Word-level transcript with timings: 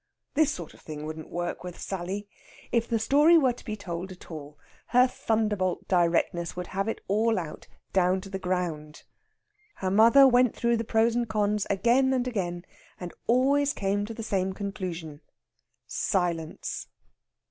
This 0.33 0.49
sort 0.51 0.73
of 0.73 0.79
thing 0.81 1.05
wouldn't 1.05 1.29
work 1.29 1.63
with 1.63 1.79
Sally. 1.79 2.27
If 2.71 2.87
the 2.87 2.97
story 2.97 3.37
were 3.37 3.53
to 3.53 3.63
be 3.63 3.75
told 3.75 4.11
at 4.11 4.31
all, 4.31 4.57
her 4.87 5.05
thunderbolt 5.05 5.87
directness 5.87 6.55
would 6.55 6.65
have 6.73 6.87
it 6.87 7.01
all 7.07 7.37
out, 7.37 7.67
down 7.93 8.19
to 8.21 8.29
the 8.31 8.39
ground. 8.39 9.03
Her 9.75 9.91
mother 9.91 10.27
went 10.27 10.55
through 10.55 10.77
the 10.77 10.83
pros 10.83 11.15
and 11.15 11.29
cons 11.29 11.67
again 11.69 12.13
and 12.13 12.27
again, 12.27 12.65
and 12.99 13.13
always 13.27 13.73
came 13.73 14.07
to 14.07 14.13
the 14.15 14.23
same 14.23 14.53
conclusion 14.53 15.21
silence. 15.85 16.87